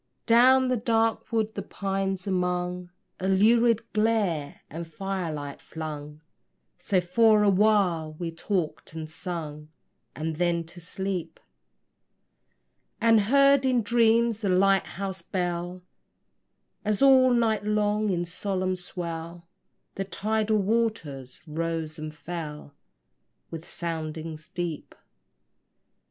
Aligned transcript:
Down 0.25 0.67
the 0.69 0.77
dark 0.77 1.31
wood, 1.31 1.53
the 1.53 1.61
pines 1.61 2.25
among, 2.25 2.89
A 3.19 3.27
lurid 3.27 3.93
glare 3.93 4.61
the 4.71 4.83
firelight 4.83 5.61
flung; 5.61 6.21
So 6.79 6.99
for 6.99 7.43
a 7.43 7.51
while 7.51 8.13
we 8.13 8.31
talked 8.31 8.93
and 8.93 9.07
sung, 9.07 9.69
And 10.15 10.37
then 10.37 10.63
to 10.63 10.81
sleep; 10.81 11.39
And 12.99 13.21
heard 13.21 13.63
in 13.63 13.83
dreams 13.83 14.39
the 14.41 14.49
light 14.49 14.87
house 14.87 15.21
bell, 15.21 15.83
As 16.83 17.03
all 17.03 17.31
night 17.31 17.63
long 17.63 18.09
in 18.09 18.25
solemn 18.25 18.75
swell 18.77 19.45
The 19.93 20.03
tidal 20.05 20.57
waters 20.57 21.41
rose 21.45 21.99
and 21.99 22.11
fell 22.15 22.73
With 23.51 23.67
soundings 23.67 24.49
deep. 24.49 24.95